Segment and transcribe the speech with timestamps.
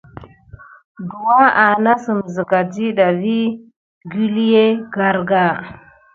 [1.07, 3.37] Douwa anasime siga ɗida vi
[4.11, 5.41] kilué karka.